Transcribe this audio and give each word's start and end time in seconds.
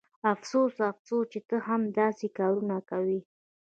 افسوس 0.33 0.75
افسوس 0.91 1.25
چې 1.31 1.39
ته 1.49 1.55
هم 1.67 1.81
داسې 1.99 2.27
کارونه 2.37 2.77
کوې 2.89 3.19